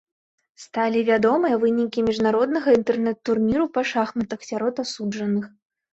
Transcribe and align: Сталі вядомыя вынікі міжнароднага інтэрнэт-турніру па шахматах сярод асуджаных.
Сталі 0.63 0.99
вядомыя 1.09 1.59
вынікі 1.65 2.05
міжнароднага 2.07 2.69
інтэрнэт-турніру 2.79 3.65
па 3.77 3.81
шахматах 3.91 4.39
сярод 4.51 4.75
асуджаных. 4.87 5.45